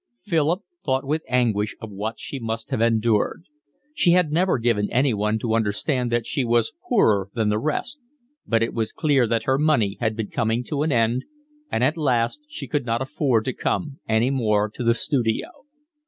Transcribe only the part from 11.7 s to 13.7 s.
and at last she could not afford to